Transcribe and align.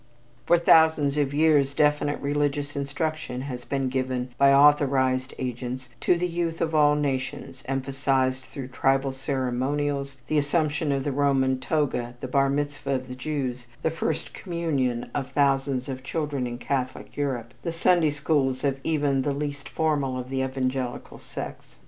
For 0.47 0.57
thousands 0.57 1.15
of 1.15 1.31
years 1.31 1.75
definite 1.75 2.19
religious 2.21 2.75
instruction 2.75 3.41
has 3.41 3.65
been 3.65 3.87
given 3.87 4.29
by 4.39 4.51
authorized 4.51 5.35
agents 5.37 5.89
to 5.99 6.17
the 6.17 6.27
youth 6.27 6.59
of 6.59 6.73
all 6.73 6.95
nations, 6.95 7.61
emphasized 7.67 8.41
through 8.43 8.69
tribal 8.69 9.11
ceremonials, 9.11 10.17
the 10.25 10.39
assumption 10.39 10.91
of 10.91 11.03
the 11.03 11.11
Roman 11.11 11.59
toga, 11.59 12.15
the 12.19 12.27
Barmitzvah 12.27 12.95
of 12.95 13.09
the 13.09 13.15
Jews, 13.15 13.67
the 13.83 13.91
First 13.91 14.33
Communion 14.33 15.11
of 15.13 15.29
thousands 15.33 15.87
of 15.87 16.01
children 16.03 16.47
in 16.47 16.57
Catholic 16.57 17.15
Europe, 17.15 17.53
the 17.61 17.71
Sunday 17.71 18.09
Schools 18.09 18.63
of 18.63 18.79
even 18.83 19.21
the 19.21 19.33
least 19.33 19.69
formal 19.69 20.17
of 20.17 20.31
the 20.31 20.41
evangelical 20.41 21.19
sects. 21.19 21.77